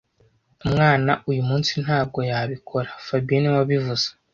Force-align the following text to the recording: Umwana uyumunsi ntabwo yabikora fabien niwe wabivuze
Umwana 0.65 1.11
uyumunsi 1.29 1.73
ntabwo 1.83 2.19
yabikora 2.31 2.89
fabien 3.05 3.39
niwe 3.41 3.55
wabivuze 3.59 4.07